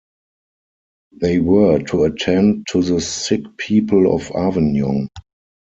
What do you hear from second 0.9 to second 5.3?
They were to attend to the sick people of Avignon.